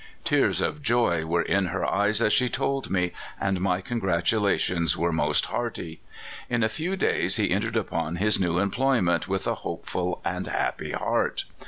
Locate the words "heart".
10.93-11.43